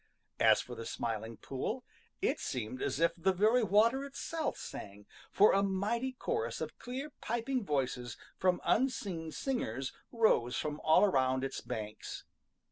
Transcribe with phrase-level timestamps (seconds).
[0.39, 1.83] As for the Smiling Pool,
[2.23, 7.11] it seemed as if the very water itself sang, for a mighty chorus of clear
[7.21, 12.23] piping voices from unseen singers rose from all around its banks.